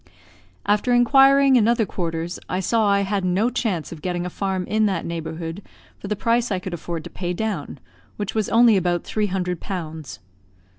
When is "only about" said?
8.49-9.03